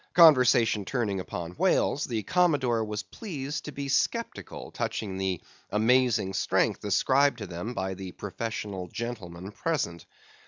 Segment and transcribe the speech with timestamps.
[0.15, 5.39] Conversation turning upon whales, the Commodore was pleased to be sceptical touching the
[5.69, 10.07] amazing strength ascribed to them by the professional gentlemen present.